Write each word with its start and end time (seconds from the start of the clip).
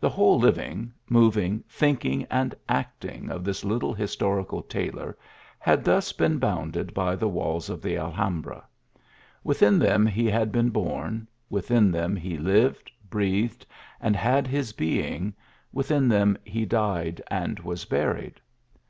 The 0.00 0.10
whole 0.10 0.38
living, 0.38 0.92
moving, 1.08 1.64
thinking 1.66 2.26
and 2.30 2.54
acting 2.68 3.30
of 3.30 3.42
this 3.42 3.64
little 3.64 3.94
his 3.94 4.14
torical 4.14 4.60
tailor, 4.68 5.16
had 5.58 5.82
thus 5.82 6.12
been 6.12 6.38
bounded 6.38 6.92
by 6.92 7.16
the 7.16 7.26
walls 7.26 7.70
of 7.70 7.80
the 7.80 7.96
Alhambra; 7.96 8.66
within 9.42 9.78
them 9.78 10.04
he 10.06 10.26
had 10.26 10.52
been 10.52 10.68
born, 10.68 11.26
within 11.48 11.90
them 11.90 12.16
he 12.16 12.36
lived, 12.36 12.92
breathed 13.08 13.64
and 13.98 14.14
had 14.14 14.46
his 14.46 14.74
being, 14.74 15.34
within 15.72 16.06
them 16.06 16.36
he 16.44 16.66
died 16.66 17.22
and 17.30 17.58
was 17.60 17.86
buried. 17.86 18.38